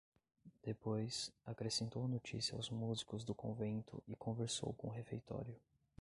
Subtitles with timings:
[0.65, 5.55] Depois, acrescentou a notícia aos músicos do convento e conversou com o refeitório.